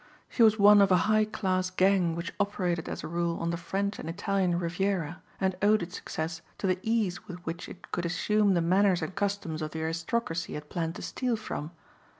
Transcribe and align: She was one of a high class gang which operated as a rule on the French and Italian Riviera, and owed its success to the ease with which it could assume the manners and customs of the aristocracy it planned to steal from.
She 0.29 0.41
was 0.41 0.57
one 0.57 0.81
of 0.81 0.91
a 0.91 0.97
high 1.05 1.25
class 1.25 1.69
gang 1.69 2.15
which 2.15 2.33
operated 2.39 2.89
as 2.89 3.03
a 3.03 3.07
rule 3.07 3.37
on 3.37 3.51
the 3.51 3.55
French 3.55 3.99
and 3.99 4.09
Italian 4.09 4.57
Riviera, 4.57 5.21
and 5.39 5.55
owed 5.61 5.83
its 5.83 5.95
success 5.95 6.41
to 6.57 6.65
the 6.65 6.79
ease 6.81 7.27
with 7.27 7.37
which 7.45 7.69
it 7.69 7.91
could 7.91 8.07
assume 8.07 8.55
the 8.55 8.61
manners 8.61 9.03
and 9.03 9.13
customs 9.13 9.61
of 9.61 9.69
the 9.69 9.81
aristocracy 9.83 10.55
it 10.55 10.69
planned 10.71 10.95
to 10.95 11.03
steal 11.03 11.35
from. 11.35 11.69